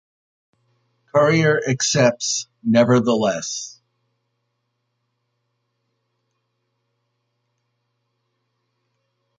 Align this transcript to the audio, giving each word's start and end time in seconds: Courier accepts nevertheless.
Courier 1.13 1.61
accepts 1.67 2.47
nevertheless. 2.63 3.79